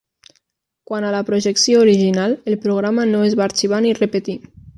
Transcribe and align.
Quant 0.91 1.05
a 1.09 1.11
la 1.15 1.19
projecció 1.27 1.83
original, 1.85 2.33
el 2.53 2.57
programa 2.67 3.07
no 3.13 3.21
es 3.29 3.37
va 3.43 3.47
arxivar 3.51 3.83
ni 3.87 3.95
repetir. 4.01 4.39